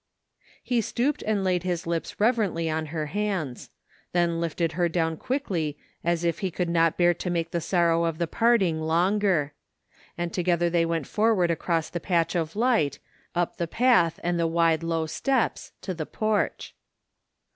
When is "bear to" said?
6.97-7.29